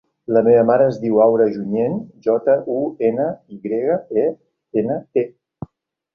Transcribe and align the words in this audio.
La 0.35 0.41
meva 0.45 0.61
mare 0.69 0.85
es 0.91 0.95
diu 1.03 1.19
Aura 1.25 1.45
Junyent: 1.57 1.99
jota, 2.29 2.57
u, 2.77 2.79
ena, 3.11 3.29
i 3.57 3.59
grega, 3.67 4.01
e, 4.25 4.27
ena, 4.85 4.99
te. 5.19 5.27